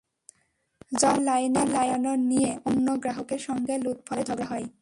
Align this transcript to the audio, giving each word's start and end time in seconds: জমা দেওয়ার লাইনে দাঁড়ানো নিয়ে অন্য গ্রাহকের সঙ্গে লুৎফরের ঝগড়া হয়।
জমা 0.91 1.01
দেওয়ার 1.01 1.19
লাইনে 1.27 1.63
দাঁড়ানো 1.73 2.11
নিয়ে 2.29 2.51
অন্য 2.65 2.87
গ্রাহকের 3.01 3.41
সঙ্গে 3.47 3.73
লুৎফরের 3.77 4.25
ঝগড়া 4.27 4.47
হয়। 4.51 4.65